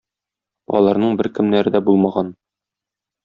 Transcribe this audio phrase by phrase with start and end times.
[0.79, 2.33] Аларның беркемнәре дә булмаган.